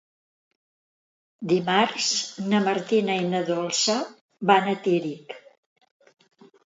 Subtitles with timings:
[1.51, 2.07] Dimarts
[2.53, 3.99] na Martina i na Dolça
[4.53, 5.41] van a Tírig.